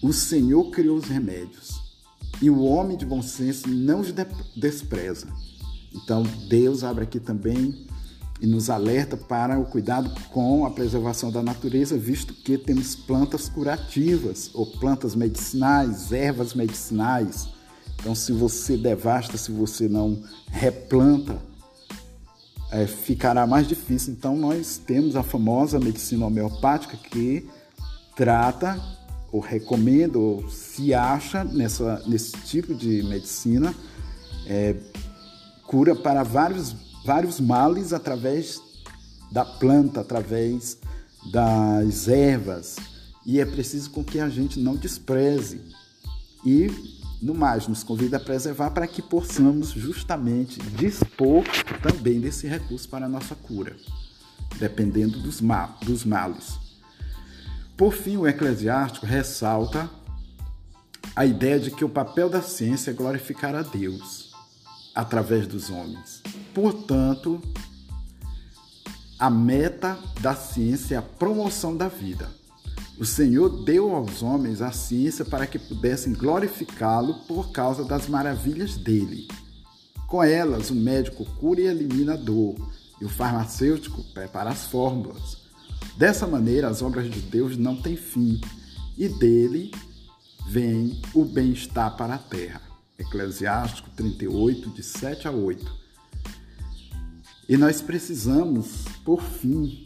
o 0.03 0.13
Senhor 0.13 0.69
criou 0.69 0.97
os 0.97 1.05
remédios. 1.05 1.72
E 2.43 2.49
o 2.49 2.61
homem 2.61 2.97
de 2.97 3.05
bom 3.05 3.21
senso 3.21 3.69
não 3.69 4.01
os 4.01 4.13
despreza. 4.53 5.27
Então, 5.95 6.23
Deus 6.49 6.83
abre 6.83 7.05
aqui 7.05 7.17
também 7.17 7.87
e 8.41 8.45
nos 8.45 8.69
alerta 8.69 9.15
para 9.15 9.57
o 9.57 9.63
cuidado 9.63 10.11
com 10.29 10.65
a 10.65 10.69
preservação 10.69 11.31
da 11.31 11.41
natureza, 11.41 11.97
visto 11.97 12.33
que 12.33 12.57
temos 12.57 12.97
plantas 12.97 13.47
curativas 13.47 14.51
ou 14.53 14.65
plantas 14.65 15.15
medicinais, 15.15 16.11
ervas 16.11 16.53
medicinais. 16.53 17.47
Então, 18.01 18.13
se 18.13 18.33
você 18.33 18.75
devasta, 18.75 19.37
se 19.37 19.49
você 19.49 19.87
não 19.87 20.21
replanta, 20.51 21.37
é, 22.71 22.85
ficará 22.85 23.47
mais 23.47 23.69
difícil. 23.69 24.11
Então, 24.11 24.35
nós 24.35 24.77
temos 24.77 25.15
a 25.15 25.23
famosa 25.23 25.79
medicina 25.79 26.25
homeopática 26.25 26.97
que 26.97 27.47
trata 28.17 28.81
ou 29.33 29.39
recomenda 29.39 30.19
ou 30.19 30.47
se 30.47 30.93
acha 30.93 31.43
nessa, 31.43 32.03
nesse 32.05 32.33
tipo 32.45 32.75
de 32.75 33.01
medicina 33.01 33.73
é, 34.45 34.75
cura 35.65 35.95
para 35.95 36.21
vários, 36.21 36.75
vários 37.03 37.39
males 37.39 37.93
através 37.93 38.61
da 39.31 39.43
planta, 39.43 40.01
através 40.01 40.77
das 41.31 42.07
ervas. 42.07 42.75
E 43.25 43.39
é 43.39 43.45
preciso 43.45 43.89
com 43.89 44.03
que 44.03 44.19
a 44.19 44.29
gente 44.29 44.59
não 44.59 44.75
despreze. 44.75 45.59
E, 46.45 46.69
no 47.19 47.33
mais, 47.33 47.67
nos 47.67 47.83
convida 47.83 48.17
a 48.17 48.19
preservar 48.19 48.69
para 48.69 48.85
que 48.85 49.01
possamos 49.01 49.69
justamente 49.69 50.59
dispor 50.77 51.43
também 51.81 52.19
desse 52.19 52.45
recurso 52.45 52.87
para 52.87 53.07
a 53.07 53.09
nossa 53.09 53.33
cura, 53.33 53.75
dependendo 54.59 55.17
dos, 55.19 55.41
mal, 55.41 55.79
dos 55.81 56.05
males. 56.05 56.62
Por 57.75 57.93
fim, 57.93 58.17
o 58.17 58.27
eclesiástico 58.27 59.05
ressalta 59.05 59.89
a 61.15 61.25
ideia 61.25 61.59
de 61.59 61.71
que 61.71 61.83
o 61.83 61.89
papel 61.89 62.29
da 62.29 62.41
ciência 62.41 62.91
é 62.91 62.93
glorificar 62.93 63.55
a 63.55 63.61
Deus 63.61 64.31
através 64.93 65.47
dos 65.47 65.69
homens. 65.69 66.21
Portanto, 66.53 67.41
a 69.17 69.29
meta 69.29 69.97
da 70.21 70.35
ciência 70.35 70.95
é 70.95 70.97
a 70.97 71.01
promoção 71.01 71.75
da 71.75 71.87
vida. 71.87 72.29
O 72.99 73.05
Senhor 73.05 73.63
deu 73.63 73.95
aos 73.95 74.21
homens 74.21 74.61
a 74.61 74.71
ciência 74.71 75.25
para 75.25 75.47
que 75.47 75.57
pudessem 75.57 76.13
glorificá-lo 76.13 77.15
por 77.27 77.51
causa 77.51 77.83
das 77.83 78.07
maravilhas 78.07 78.77
dele. 78.77 79.27
Com 80.07 80.23
elas, 80.23 80.69
o 80.69 80.75
médico 80.75 81.25
cura 81.39 81.61
e 81.61 81.65
elimina 81.65 82.13
a 82.13 82.17
dor, 82.17 82.55
e 83.01 83.05
o 83.05 83.09
farmacêutico 83.09 84.03
prepara 84.13 84.51
as 84.51 84.67
fórmulas. 84.67 85.42
Dessa 85.97 86.25
maneira, 86.25 86.67
as 86.67 86.81
obras 86.81 87.09
de 87.09 87.19
Deus 87.21 87.57
não 87.57 87.75
têm 87.75 87.95
fim, 87.95 88.41
e 88.97 89.07
dele 89.07 89.71
vem 90.47 91.01
o 91.13 91.23
bem-estar 91.23 91.95
para 91.95 92.15
a 92.15 92.17
terra. 92.17 92.61
Eclesiástico 92.97 93.89
38, 93.91 94.69
de 94.69 94.83
7 94.83 95.27
a 95.27 95.31
8. 95.31 95.83
E 97.47 97.57
nós 97.57 97.81
precisamos, 97.81 98.85
por 99.03 99.21
fim, 99.21 99.85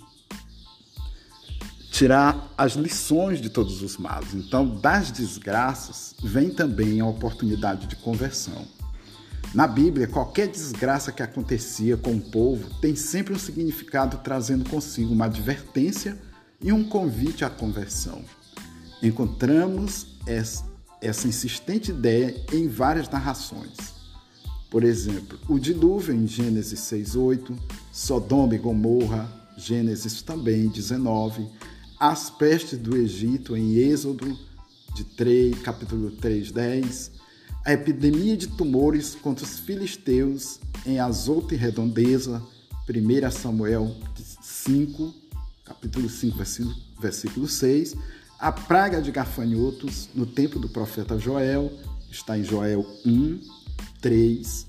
tirar 1.92 2.54
as 2.58 2.74
lições 2.74 3.42
de 3.42 3.50
todos 3.50 3.82
os 3.82 3.98
males. 3.98 4.34
Então, 4.34 4.80
das 4.80 5.12
desgraças 5.12 6.14
vem 6.22 6.50
também 6.50 7.00
a 7.00 7.06
oportunidade 7.06 7.88
de 7.88 7.96
conversão. 7.96 8.68
Na 9.54 9.66
Bíblia, 9.66 10.08
qualquer 10.08 10.48
desgraça 10.48 11.12
que 11.12 11.24
acontecia 11.24 11.96
com 11.98 12.16
o 12.16 12.22
povo 12.22 12.70
tem 12.82 12.96
sempre 12.96 13.34
um 13.34 13.40
significado 13.40 14.18
trazendo 14.24 14.70
consigo 14.70 15.14
uma 15.14 15.26
advertência 15.26 16.18
e 16.62 16.72
um 16.72 16.84
convite 16.84 17.46
à 17.46 17.50
conversão. 17.50 18.24
Encontramos 19.02 20.18
essa 20.26 21.28
insistente 21.28 21.92
ideia 21.92 22.36
em 22.52 22.68
várias 22.68 23.10
narrações. 23.10 23.96
Por 24.70 24.84
exemplo, 24.84 25.40
o 25.48 25.58
dilúvio 25.58 26.14
em 26.14 26.28
Gênesis 26.28 26.80
6:8, 26.82 27.58
Sodoma 27.92 28.54
e 28.54 28.58
Gomorra, 28.58 29.32
Gênesis 29.58 30.22
também 30.22 30.68
19, 30.68 31.48
as 32.00 32.30
pestes 32.30 32.78
do 32.78 32.98
Egito 32.98 33.56
em 33.56 33.76
Êxodo 33.76 34.38
de 34.94 35.04
3, 35.04 35.60
capítulo 35.60 36.12
3, 36.12 36.52
10, 36.52 37.12
a 37.68 37.74
epidemia 37.74 38.38
de 38.38 38.48
tumores 38.48 39.14
contra 39.14 39.44
os 39.44 39.60
filisteus 39.60 40.58
em 40.86 41.00
Azoto 41.00 41.54
e 41.54 41.58
Redondeza, 41.58 42.42
1 42.90 43.30
Samuel 43.30 43.94
5, 44.42 45.14
capítulo 45.66 46.10
5, 46.10 46.38
versículo, 46.38 46.76
versículo 46.98 47.46
6, 47.46 47.94
a 48.40 48.54
praga 48.54 49.02
de 49.02 49.12
gafanhotos 49.12 50.08
no 50.16 50.26
tempo 50.26 50.60
do 50.60 50.70
profeta 50.70 51.20
Joel, 51.20 51.70
está 52.10 52.38
em 52.38 52.44
Joel 52.46 52.86
1, 53.06 53.42
3. 54.00 54.66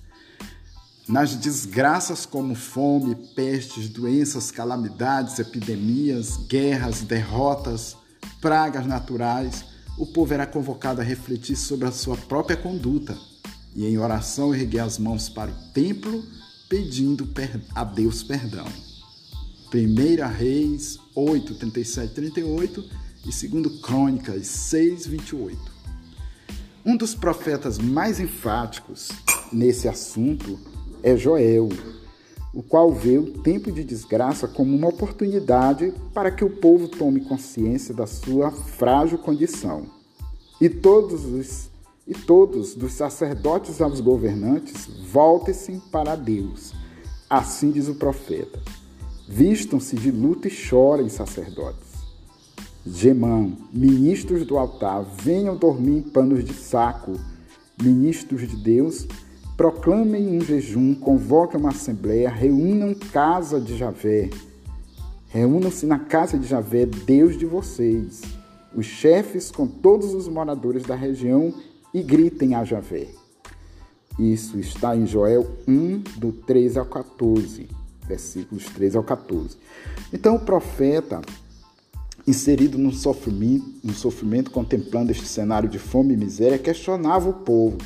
Nas 1.08 1.36
desgraças 1.36 2.26
como 2.26 2.56
fome, 2.56 3.14
pestes, 3.36 3.88
doenças, 3.88 4.50
calamidades, 4.50 5.38
epidemias, 5.38 6.36
guerras, 6.48 7.02
derrotas, 7.02 7.96
pragas 8.40 8.88
naturais, 8.88 9.64
o 9.98 10.06
povo 10.06 10.32
era 10.32 10.46
convocado 10.46 11.00
a 11.00 11.04
refletir 11.04 11.56
sobre 11.56 11.88
a 11.88 11.92
sua 11.92 12.16
própria 12.16 12.56
conduta 12.56 13.18
e, 13.74 13.84
em 13.84 13.98
oração, 13.98 14.54
erguer 14.54 14.80
as 14.80 14.98
mãos 14.98 15.28
para 15.28 15.50
o 15.50 15.72
templo, 15.72 16.24
pedindo 16.68 17.28
a 17.74 17.84
Deus 17.84 18.22
perdão. 18.22 18.66
1 19.74 20.28
Reis 20.36 20.98
8, 21.14 21.54
37 21.56 22.14
38 22.14 22.84
e 23.26 23.48
2 23.48 23.80
Crônicas 23.80 24.46
6, 24.46 25.06
28. 25.06 25.58
Um 26.86 26.96
dos 26.96 27.14
profetas 27.14 27.76
mais 27.76 28.20
enfáticos 28.20 29.10
nesse 29.52 29.88
assunto 29.88 30.58
é 31.02 31.16
Joel, 31.16 31.68
o 32.58 32.62
qual 32.64 32.92
vê 32.92 33.16
o 33.16 33.34
tempo 33.34 33.70
de 33.70 33.84
desgraça 33.84 34.48
como 34.48 34.74
uma 34.74 34.88
oportunidade 34.88 35.94
para 36.12 36.28
que 36.28 36.44
o 36.44 36.50
povo 36.50 36.88
tome 36.88 37.20
consciência 37.20 37.94
da 37.94 38.04
sua 38.04 38.50
frágil 38.50 39.16
condição. 39.16 39.86
E 40.60 40.68
todos 40.68 41.24
os 41.24 41.70
e 42.04 42.14
todos, 42.14 42.74
dos 42.74 42.94
sacerdotes 42.94 43.80
aos 43.80 44.00
governantes, 44.00 44.88
voltem-se 45.12 45.80
para 45.92 46.16
Deus. 46.16 46.72
Assim 47.30 47.70
diz 47.70 47.86
o 47.86 47.94
profeta. 47.94 48.60
Vistam-se 49.28 49.94
de 49.94 50.10
luto 50.10 50.48
e 50.48 50.50
chorem, 50.50 51.08
sacerdotes. 51.08 51.92
Gemam, 52.84 53.56
ministros 53.72 54.44
do 54.44 54.58
altar, 54.58 55.04
venham 55.22 55.56
dormir 55.56 55.98
em 55.98 56.02
panos 56.02 56.44
de 56.44 56.54
saco. 56.54 57.12
Ministros 57.80 58.48
de 58.48 58.56
Deus, 58.56 59.06
proclamem 59.58 60.38
um 60.38 60.40
jejum, 60.40 60.94
convoquem 60.94 61.58
uma 61.58 61.70
assembleia, 61.70 62.30
reúnam 62.30 62.94
casa 62.94 63.60
de 63.60 63.76
Javé. 63.76 64.30
Reúnam-se 65.30 65.84
na 65.84 65.98
casa 65.98 66.38
de 66.38 66.46
Javé, 66.46 66.86
Deus 66.86 67.36
de 67.36 67.44
vocês, 67.44 68.22
os 68.72 68.86
chefes 68.86 69.50
com 69.50 69.66
todos 69.66 70.14
os 70.14 70.28
moradores 70.28 70.84
da 70.84 70.94
região, 70.94 71.52
e 71.92 72.02
gritem 72.02 72.54
a 72.54 72.64
Javé. 72.64 73.08
Isso 74.16 74.60
está 74.60 74.96
em 74.96 75.06
Joel 75.06 75.50
1, 75.66 76.04
do 76.18 76.30
13 76.30 76.78
ao 76.78 76.86
14, 76.86 77.66
versículos 78.06 78.66
13 78.66 78.96
ao 78.96 79.02
14. 79.02 79.56
Então 80.12 80.36
o 80.36 80.40
profeta 80.40 81.20
inserido 82.26 82.78
no 82.78 82.92
sofrimento, 82.92 83.66
no 83.82 83.92
sofrimento, 83.92 84.52
contemplando 84.52 85.10
este 85.10 85.26
cenário 85.26 85.68
de 85.68 85.80
fome 85.80 86.14
e 86.14 86.16
miséria, 86.16 86.58
questionava 86.58 87.28
o 87.28 87.32
povo: 87.32 87.78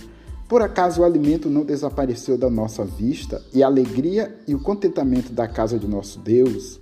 por 0.52 0.60
acaso 0.60 1.00
o 1.00 1.04
alimento 1.06 1.48
não 1.48 1.64
desapareceu 1.64 2.36
da 2.36 2.50
nossa 2.50 2.84
vista 2.84 3.42
e 3.54 3.62
a 3.62 3.66
alegria 3.66 4.36
e 4.46 4.54
o 4.54 4.60
contentamento 4.60 5.32
da 5.32 5.48
casa 5.48 5.78
de 5.78 5.86
nosso 5.86 6.18
Deus? 6.18 6.78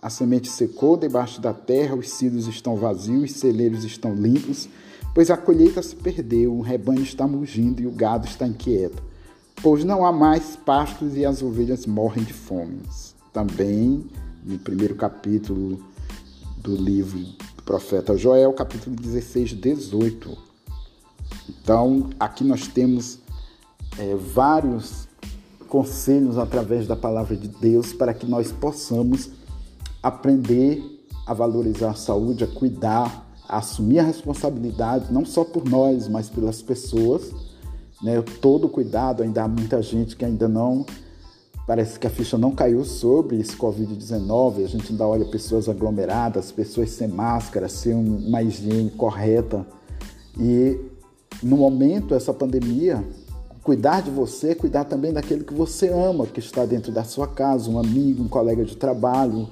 A 0.00 0.08
semente 0.08 0.48
secou 0.48 0.96
debaixo 0.96 1.38
da 1.38 1.52
terra, 1.52 1.94
os 1.94 2.08
cílios 2.08 2.46
estão 2.46 2.76
vazios, 2.76 3.24
os 3.24 3.32
celeiros 3.32 3.84
estão 3.84 4.14
limpos, 4.14 4.70
pois 5.14 5.30
a 5.30 5.36
colheita 5.36 5.82
se 5.82 5.94
perdeu, 5.94 6.54
o 6.54 6.62
rebanho 6.62 7.02
está 7.02 7.26
mugindo 7.26 7.82
e 7.82 7.86
o 7.86 7.90
gado 7.90 8.26
está 8.26 8.46
inquieto, 8.46 9.02
pois 9.62 9.84
não 9.84 10.06
há 10.06 10.10
mais 10.10 10.56
pastos 10.56 11.14
e 11.14 11.22
as 11.22 11.42
ovelhas 11.42 11.84
morrem 11.84 12.24
de 12.24 12.32
fome. 12.32 12.80
Também, 13.34 14.02
no 14.42 14.58
primeiro 14.58 14.94
capítulo 14.94 15.78
do 16.56 16.74
livro 16.74 17.18
do 17.18 17.62
profeta 17.66 18.16
Joel, 18.16 18.54
capítulo 18.54 18.96
16, 18.96 19.50
18. 19.50 20.49
Então, 21.48 22.10
aqui 22.18 22.44
nós 22.44 22.66
temos 22.66 23.18
é, 23.98 24.14
vários 24.14 25.08
conselhos 25.68 26.38
através 26.38 26.86
da 26.86 26.96
palavra 26.96 27.36
de 27.36 27.48
Deus 27.48 27.92
para 27.92 28.12
que 28.12 28.26
nós 28.26 28.50
possamos 28.50 29.30
aprender 30.02 30.82
a 31.26 31.34
valorizar 31.34 31.90
a 31.90 31.94
saúde, 31.94 32.44
a 32.44 32.46
cuidar, 32.46 33.26
a 33.48 33.58
assumir 33.58 34.00
a 34.00 34.02
responsabilidade, 34.02 35.12
não 35.12 35.24
só 35.24 35.44
por 35.44 35.64
nós, 35.64 36.08
mas 36.08 36.28
pelas 36.28 36.60
pessoas. 36.60 37.30
Né? 38.02 38.20
Todo 38.40 38.68
cuidado, 38.68 39.22
ainda 39.22 39.44
há 39.44 39.48
muita 39.48 39.80
gente 39.82 40.16
que 40.16 40.24
ainda 40.24 40.48
não 40.48 40.84
Parece 41.70 42.00
que 42.00 42.06
a 42.08 42.10
ficha 42.10 42.36
não 42.36 42.50
caiu 42.50 42.84
sobre 42.84 43.38
esse 43.38 43.56
Covid-19. 43.56 44.64
A 44.64 44.66
gente 44.66 44.90
ainda 44.90 45.06
olha 45.06 45.24
pessoas 45.24 45.68
aglomeradas, 45.68 46.50
pessoas 46.50 46.90
sem 46.90 47.06
máscara, 47.06 47.68
sem 47.68 47.94
uma 47.94 48.42
higiene 48.42 48.90
correta. 48.90 49.64
E 50.36 50.76
no 51.42 51.56
momento, 51.56 52.14
essa 52.14 52.32
pandemia, 52.32 53.04
cuidar 53.62 54.02
de 54.02 54.10
você, 54.10 54.54
cuidar 54.54 54.84
também 54.84 55.12
daquele 55.12 55.44
que 55.44 55.54
você 55.54 55.88
ama, 55.88 56.26
que 56.26 56.40
está 56.40 56.64
dentro 56.64 56.92
da 56.92 57.04
sua 57.04 57.26
casa, 57.26 57.70
um 57.70 57.78
amigo, 57.78 58.22
um 58.22 58.28
colega 58.28 58.64
de 58.64 58.76
trabalho, 58.76 59.48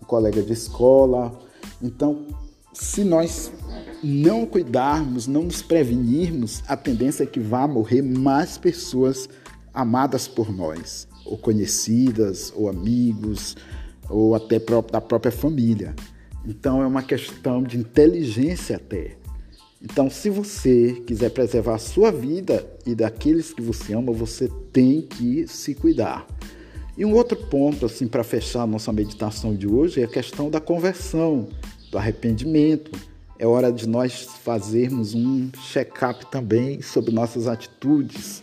um 0.00 0.04
colega 0.06 0.42
de 0.42 0.52
escola. 0.52 1.38
Então, 1.82 2.26
se 2.72 3.04
nós 3.04 3.52
não 4.02 4.46
cuidarmos, 4.46 5.26
não 5.26 5.42
nos 5.44 5.62
prevenirmos, 5.62 6.62
a 6.68 6.76
tendência 6.76 7.24
é 7.24 7.26
que 7.26 7.40
vá 7.40 7.66
morrer 7.66 8.02
mais 8.02 8.56
pessoas 8.56 9.28
amadas 9.74 10.26
por 10.28 10.52
nós 10.52 11.08
ou 11.28 11.36
conhecidas, 11.36 12.52
ou 12.56 12.68
amigos, 12.68 13.54
ou 14.08 14.34
até 14.34 14.58
da 14.90 15.00
própria 15.00 15.30
família. 15.30 15.94
Então 16.44 16.82
é 16.82 16.86
uma 16.86 17.02
questão 17.02 17.62
de 17.62 17.76
inteligência 17.76 18.76
até. 18.76 19.17
Então, 19.80 20.10
se 20.10 20.28
você 20.28 21.02
quiser 21.06 21.30
preservar 21.30 21.76
a 21.76 21.78
sua 21.78 22.10
vida 22.10 22.66
e 22.84 22.96
daqueles 22.96 23.52
que 23.52 23.62
você 23.62 23.94
ama, 23.94 24.12
você 24.12 24.48
tem 24.72 25.02
que 25.02 25.46
se 25.46 25.72
cuidar. 25.72 26.26
E 26.96 27.04
um 27.04 27.14
outro 27.14 27.36
ponto, 27.36 27.86
assim, 27.86 28.08
para 28.08 28.24
fechar 28.24 28.62
a 28.62 28.66
nossa 28.66 28.92
meditação 28.92 29.54
de 29.54 29.68
hoje, 29.68 30.00
é 30.00 30.04
a 30.04 30.08
questão 30.08 30.50
da 30.50 30.60
conversão, 30.60 31.48
do 31.92 31.96
arrependimento. 31.96 32.90
É 33.38 33.46
hora 33.46 33.70
de 33.70 33.88
nós 33.88 34.24
fazermos 34.42 35.14
um 35.14 35.48
check-up 35.70 36.26
também 36.26 36.82
sobre 36.82 37.12
nossas 37.12 37.46
atitudes, 37.46 38.42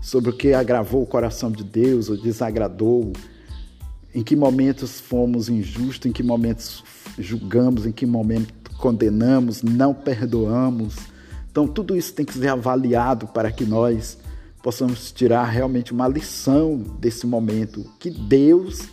sobre 0.00 0.30
o 0.30 0.32
que 0.32 0.52
agravou 0.52 1.02
o 1.02 1.06
coração 1.06 1.50
de 1.50 1.64
Deus 1.64 2.08
ou 2.08 2.16
desagradou, 2.16 3.12
em 4.14 4.22
que 4.22 4.36
momentos 4.36 5.00
fomos 5.00 5.48
injustos, 5.48 6.08
em 6.08 6.12
que 6.12 6.22
momentos 6.22 6.84
julgamos, 7.18 7.86
em 7.86 7.92
que 7.92 8.06
momento 8.06 8.54
condenamos, 8.78 9.62
não 9.62 9.92
perdoamos. 9.94 10.96
Então, 11.50 11.66
tudo 11.66 11.96
isso 11.96 12.12
tem 12.12 12.24
que 12.24 12.34
ser 12.34 12.48
avaliado 12.48 13.26
para 13.26 13.50
que 13.50 13.64
nós 13.64 14.18
possamos 14.62 15.12
tirar 15.12 15.44
realmente 15.44 15.92
uma 15.92 16.08
lição 16.08 16.78
desse 16.98 17.26
momento. 17.26 17.84
Que 17.98 18.10
Deus 18.10 18.88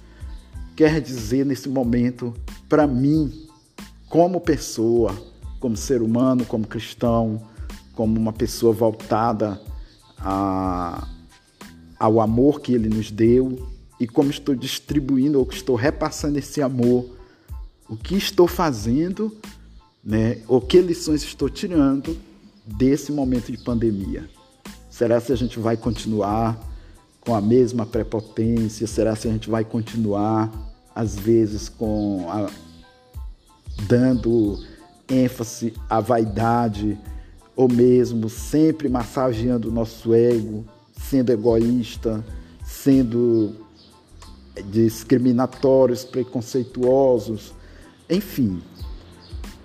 quer 0.75 1.01
dizer 1.01 1.45
nesse 1.45 1.69
momento 1.69 2.33
para 2.69 2.87
mim, 2.87 3.47
como 4.09 4.39
pessoa, 4.39 5.15
como 5.59 5.75
ser 5.75 6.01
humano, 6.01 6.45
como 6.45 6.67
cristão, 6.67 7.41
como 7.93 8.19
uma 8.19 8.33
pessoa 8.33 8.73
voltada 8.73 9.59
a, 10.19 11.07
ao 11.99 12.19
amor 12.19 12.61
que 12.61 12.73
Ele 12.73 12.89
nos 12.89 13.11
deu 13.11 13.67
e 13.99 14.07
como 14.07 14.29
estou 14.29 14.55
distribuindo 14.55 15.39
ou 15.39 15.47
estou 15.51 15.75
repassando 15.75 16.37
esse 16.37 16.61
amor, 16.61 17.05
o 17.87 17.95
que 17.95 18.15
estou 18.15 18.47
fazendo, 18.47 19.35
né? 20.03 20.41
Ou 20.47 20.59
que 20.59 20.81
lições 20.81 21.23
estou 21.23 21.49
tirando 21.49 22.17
desse 22.65 23.11
momento 23.11 23.51
de 23.51 23.57
pandemia? 23.57 24.29
Será 24.89 25.19
se 25.19 25.31
a 25.31 25.35
gente 25.35 25.59
vai 25.59 25.77
continuar 25.77 26.59
com 27.21 27.35
a 27.35 27.41
mesma 27.41 27.85
prepotência? 27.85 28.85
Será 28.85 29.15
se 29.15 29.27
a 29.27 29.31
gente 29.31 29.49
vai 29.49 29.63
continuar 29.63 30.51
às 30.93 31.15
vezes 31.15 31.69
com 31.69 32.27
a, 32.29 32.49
dando 33.87 34.59
ênfase 35.09 35.73
à 35.89 35.99
vaidade? 35.99 36.97
ou 37.55 37.71
mesmo 37.71 38.29
sempre 38.29 38.89
massageando 38.89 39.69
o 39.69 39.71
nosso 39.71 40.13
ego, 40.13 40.65
sendo 40.93 41.31
egoísta, 41.31 42.23
sendo 42.63 43.55
discriminatórios, 44.69 46.03
preconceituosos, 46.03 47.53
enfim, 48.09 48.61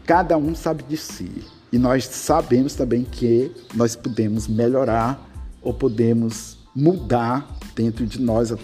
cada 0.09 0.39
um 0.39 0.55
sabe 0.55 0.83
de 0.85 0.97
si. 0.97 1.31
E 1.71 1.79
nós 1.79 2.07
sabemos 2.07 2.75
também 2.75 3.05
que 3.05 3.53
nós 3.75 3.95
podemos 3.95 4.49
melhorar 4.49 5.23
ou 5.61 5.75
podemos 5.75 6.57
mudar 6.75 7.55
dentro 7.77 8.07
de 8.07 8.19
nós, 8.19 8.55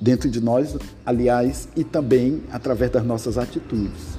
dentro 0.00 0.28
de 0.28 0.40
nós, 0.40 0.76
aliás, 1.04 1.68
e 1.76 1.84
também 1.84 2.42
através 2.50 2.90
das 2.90 3.04
nossas 3.04 3.38
atitudes. 3.38 4.18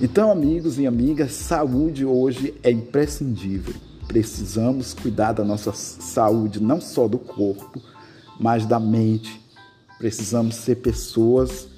Então, 0.00 0.32
amigos 0.32 0.76
e 0.76 0.88
amigas, 0.88 1.30
saúde 1.34 2.04
hoje 2.04 2.52
é 2.64 2.70
imprescindível. 2.72 3.74
Precisamos 4.08 4.92
cuidar 4.92 5.34
da 5.34 5.44
nossa 5.44 5.72
saúde, 5.72 6.60
não 6.60 6.80
só 6.80 7.06
do 7.06 7.18
corpo, 7.18 7.80
mas 8.40 8.66
da 8.66 8.80
mente. 8.80 9.40
Precisamos 9.98 10.56
ser 10.56 10.76
pessoas 10.76 11.68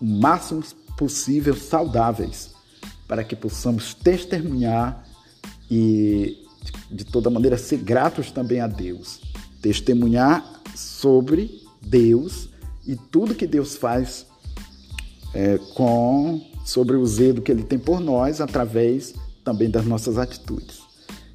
o 0.00 0.06
máximo 0.06 0.62
possível 0.96 1.54
saudáveis, 1.54 2.51
para 3.06 3.24
que 3.24 3.36
possamos 3.36 3.94
testemunhar 3.94 5.06
e, 5.70 6.38
de 6.90 7.04
toda 7.04 7.30
maneira, 7.30 7.56
ser 7.56 7.78
gratos 7.78 8.30
também 8.30 8.60
a 8.60 8.66
Deus. 8.66 9.20
Testemunhar 9.60 10.62
sobre 10.74 11.62
Deus 11.80 12.48
e 12.86 12.96
tudo 12.96 13.34
que 13.34 13.46
Deus 13.46 13.76
faz 13.76 14.26
é, 15.34 15.58
com 15.74 16.40
sobre 16.64 16.96
o 16.96 17.06
zelo 17.06 17.42
que 17.42 17.50
Ele 17.50 17.62
tem 17.62 17.78
por 17.78 18.00
nós 18.00 18.40
através 18.40 19.14
também 19.44 19.68
das 19.68 19.84
nossas 19.84 20.18
atitudes. 20.18 20.80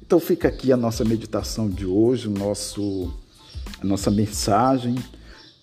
Então 0.08 0.18
fica 0.18 0.48
aqui 0.48 0.72
a 0.72 0.76
nossa 0.76 1.04
meditação 1.04 1.68
de 1.68 1.84
hoje, 1.84 2.28
o 2.28 2.30
nosso, 2.30 3.12
a 3.80 3.84
nossa 3.84 4.10
mensagem. 4.10 4.94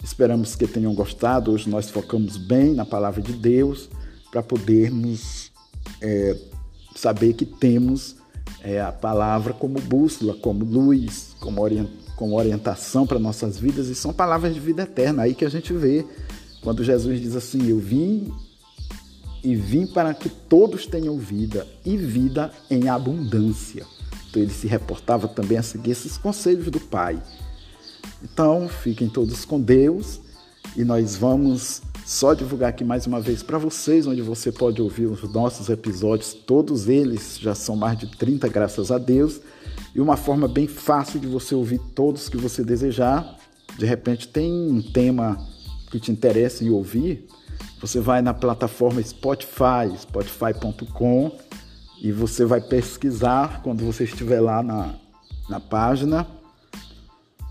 Esperamos 0.04 0.56
que 0.56 0.68
tenham 0.68 0.94
gostado. 0.94 1.52
Hoje 1.52 1.68
nós 1.68 1.89
focamos 1.89 2.38
bem 2.38 2.76
na 2.76 2.86
palavra 2.86 3.24
de 3.24 3.34
Deus 3.34 3.89
para 4.30 4.44
podermos 4.44 5.52
é, 6.02 6.38
saber 6.95 7.34
que 7.34 7.45
temos 7.45 8.15
é, 8.62 8.82
a 8.82 8.91
palavra 8.91 9.54
como 9.54 9.80
bússola, 9.80 10.34
como 10.34 10.65
luz, 10.65 11.36
como, 11.39 11.62
orient, 11.62 11.89
como 12.15 12.38
orientação 12.38 13.06
para 13.06 13.19
nossas 13.19 13.60
vidas 13.60 13.88
e 13.88 13.95
são 13.95 14.13
palavras 14.13 14.54
de 14.54 14.60
vida 14.60 14.84
eterna. 14.84 15.24
Aí 15.24 15.34
que 15.34 15.45
a 15.45 15.50
gente 15.50 15.74
vê 15.74 16.06
quando 16.62 16.84
Jesus 16.84 17.21
diz 17.21 17.36
assim: 17.36 17.67
Eu 17.67 17.80
vim 17.80 18.34
e 19.43 19.56
vim 19.56 19.86
para 19.86 20.13
que 20.13 20.30
todos 20.30 20.88
tenham 20.88 21.17
vida 21.17 21.67
e 21.86 21.95
vida 21.95 22.52
em 22.69 22.89
abundância. 22.89 23.86
Então 24.30 24.41
ele 24.41 24.52
se 24.52 24.67
reportava 24.67 25.28
também 25.28 25.58
a 25.58 25.63
seguir 25.63 25.91
esses 25.91 26.17
conselhos 26.17 26.69
do 26.71 26.80
Pai. 26.80 27.21
Então, 28.24 28.67
fiquem 28.67 29.08
todos 29.08 29.45
com 29.45 29.62
Deus 29.62 30.19
e 30.76 30.84
nós 30.84 31.15
vamos 31.15 31.82
só 32.06 32.36
divulgar 32.36 32.70
aqui 32.70 32.84
mais 32.84 33.08
uma 33.08 33.20
vez 33.20 33.41
para 33.41 33.58
vocês, 33.58 34.06
onde 34.06 34.22
você 34.22 34.52
pode 34.52 34.80
ouvir 34.80 35.08
os 35.08 35.24
nossos 35.34 35.70
episódios, 35.70 36.34
todos 36.34 36.88
eles 36.88 37.39
já 37.39 37.56
são 37.56 37.76
mais 37.76 37.98
de 37.98 38.06
30, 38.06 38.48
graças 38.48 38.91
a 38.91 39.00
Deus, 39.00 39.41
e 39.96 40.00
uma 40.00 40.15
forma 40.15 40.48
bem 40.48 40.68
fácil 40.68 41.20
de 41.20 41.26
você 41.26 41.56
ouvir 41.56 41.80
todos 41.96 42.30
que 42.30 42.38
você 42.38 42.63
desejar. 42.63 43.36
De 43.80 43.88
repente 43.88 44.28
tem 44.28 44.52
um 44.52 44.84
tema 44.84 45.36
que 45.89 46.00
te 46.00 46.12
interessa 46.12 46.63
em 46.63 46.70
ouvir, 46.70 47.28
você 47.82 48.00
vai 48.00 48.22
na 48.22 48.36
plataforma 48.36 49.02
Spotify, 49.02 49.98
spotify.com, 49.98 51.32
e 52.04 52.12
você 52.12 52.46
vai 52.46 52.62
pesquisar 52.62 53.63
quando 53.63 53.84
você 53.84 54.04
estiver 54.04 54.41
lá 54.41 54.62
na, 54.62 54.94
na 55.50 55.60
página 55.60 56.28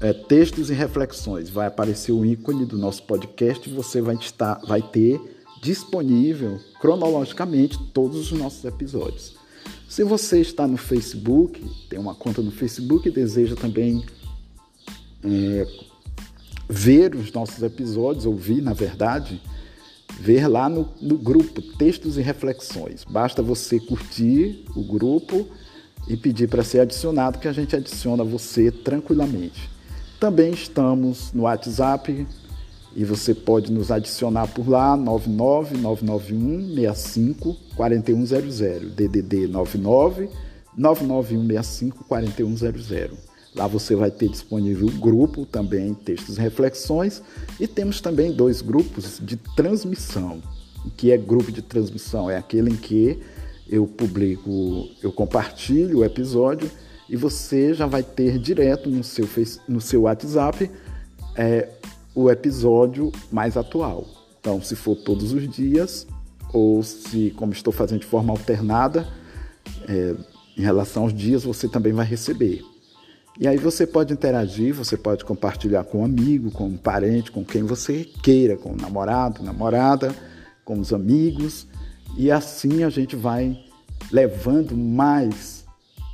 é, 0.05 0.13
textos 0.13 0.69
e 0.69 0.75
reflexões. 0.75 1.49
Vai 1.49 1.67
aparecer 1.67 2.13
o 2.13 2.27
ícone 2.27 2.67
do 2.67 2.77
nosso 2.77 3.03
podcast 3.05 3.69
e 3.69 3.73
você 3.73 4.03
vai, 4.03 4.17
estar, 4.17 4.61
vai 4.67 4.83
ter 4.83 5.19
disponível 5.63 6.61
cronologicamente 6.79 7.79
todos 7.95 8.31
os 8.31 8.39
nossos 8.39 8.63
episódios. 8.67 9.35
Se 9.89 10.05
você 10.05 10.43
está 10.43 10.69
no 10.69 10.77
Facebook, 10.77 11.59
tem 11.89 11.99
uma 11.99 12.15
conta 12.15 12.43
no 12.43 12.51
Facebook 12.51 13.09
e 13.09 13.11
deseja 13.13 13.57
também 13.57 14.05
é, 15.25 15.67
ver 16.69 17.15
os 17.15 17.33
nossos 17.33 17.63
episódios, 17.63 18.27
ouvir, 18.27 18.61
na 18.61 18.75
verdade, 18.75 19.41
ver 20.21 20.47
lá 20.49 20.69
no, 20.69 20.87
no 21.01 21.17
grupo 21.17 21.63
Textos 21.79 22.19
e 22.19 22.21
Reflexões. 22.21 23.05
Basta 23.05 23.41
você 23.41 23.81
curtir 23.81 24.67
o 24.77 24.83
grupo 24.83 25.49
e 26.07 26.15
pedir 26.15 26.47
para 26.47 26.63
ser 26.63 26.81
adicionado, 26.81 27.39
que 27.39 27.49
a 27.49 27.53
gente 27.53 27.75
adiciona 27.75 28.23
você 28.23 28.71
tranquilamente. 28.71 29.74
Também 30.25 30.53
estamos 30.53 31.35
no 31.35 31.43
WhatsApp 31.43 32.27
e 32.97 33.05
você 33.05 33.35
pode 33.35 33.71
nos 33.71 33.91
adicionar 33.91 34.47
por 34.47 34.67
lá 34.67 34.97
9999165 34.97 37.55
4100 37.77 38.89
DDD 38.89 39.49
99 39.49 40.31
99165 40.75 42.05
4100. 42.05 43.11
Lá 43.55 43.67
você 43.67 43.95
vai 43.95 44.11
ter 44.11 44.31
disponível 44.31 44.87
o 44.87 44.93
grupo 44.93 45.45
também, 45.45 45.93
textos 45.93 46.39
e 46.39 46.41
reflexões, 46.41 47.23
e 47.61 47.67
temos 47.67 48.01
também 48.01 48.33
dois 48.33 48.63
grupos 48.63 49.21
de 49.23 49.37
transmissão. 49.37 50.41
O 50.87 50.91
que 50.91 51.13
é 51.13 51.19
grupo 51.19 51.53
de 51.53 51.61
transmissão? 51.61 52.31
É 52.31 52.39
aquele 52.39 52.71
em 52.71 52.77
que 52.77 53.21
eu 53.69 53.87
publico, 53.87 54.89
eu 55.03 55.13
compartilho 55.13 55.99
o 55.99 56.05
episódio 56.05 56.71
e 57.09 57.17
você 57.17 57.75
já 57.75 57.87
vai 57.87 58.03
ter 58.03 58.39
direto 58.39 58.89
no 58.89 59.05
seu, 59.05 59.29
no 59.69 59.81
seu 59.81 60.03
WhatsApp 60.03 60.71
é, 61.37 61.69
o 62.15 62.31
episódio 62.31 63.13
mais 63.31 63.57
atual. 63.57 64.07
Então, 64.41 64.63
se 64.63 64.77
for 64.77 64.97
todos 64.97 65.33
os 65.33 65.49
dias, 65.49 66.07
ou 66.53 66.83
se, 66.83 67.33
como 67.37 67.53
estou 67.53 67.73
fazendo 67.73 68.01
de 68.01 68.07
forma 68.07 68.33
alternada, 68.33 69.07
é, 69.89 70.15
em 70.57 70.63
relação 70.63 71.05
aos 71.05 71.13
dias, 71.13 71.45
você 71.45 71.69
também 71.69 71.93
vai 71.93 72.07
receber. 72.07 72.63
E 73.39 73.49
aí 73.49 73.57
você 73.57 73.85
pode 73.85 74.13
interagir, 74.13 74.73
você 74.73 74.97
pode 74.97 75.25
compartilhar 75.25 75.83
com 75.85 76.03
um 76.03 76.05
amigo, 76.05 76.53
com 76.53 76.67
um 76.67 76.77
parente, 76.77 77.33
com 77.33 77.45
quem 77.45 77.65
você 77.65 78.05
queira, 78.23 78.57
com 78.57 78.71
o 78.71 78.73
um 78.75 78.77
namorado, 78.77 79.43
namorada, 79.43 80.15
com 80.65 80.79
os 80.79 80.93
amigos, 80.93 81.67
e 82.17 82.31
assim 82.31 82.85
a 82.85 82.91
gente 82.91 83.17
vai 83.17 83.59
levando 84.13 84.77
mais 84.77 85.64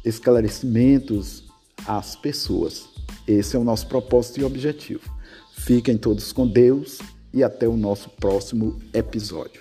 esclarecimentos 0.04 1.44
às 1.86 2.16
pessoas. 2.16 2.88
Esse 3.26 3.56
é 3.56 3.58
o 3.58 3.64
nosso 3.64 3.86
propósito 3.86 4.40
e 4.40 4.44
objetivo. 4.44 5.08
Fiquem 5.56 5.96
todos 5.96 6.32
com 6.32 6.46
Deus 6.46 6.98
e 7.32 7.44
até 7.44 7.68
o 7.68 7.76
nosso 7.76 8.08
próximo 8.10 8.78
episódio. 8.92 9.60